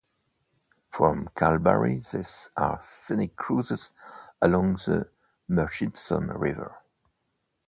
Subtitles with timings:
[0.89, 2.25] From Kalbarri there
[2.57, 3.91] are scenic cruises
[4.41, 5.07] along the
[5.47, 6.79] Murchison River.